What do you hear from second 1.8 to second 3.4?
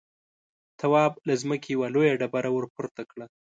لويه ډبره ورپورته کړه.